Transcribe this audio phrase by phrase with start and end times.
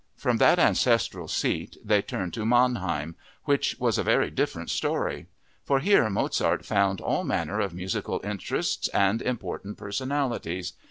[0.15, 5.27] From that ancestral seat they turned to Mannheim, which was a very different story.
[5.63, 10.73] For here Mozart found all manner of musical interests and important personalities.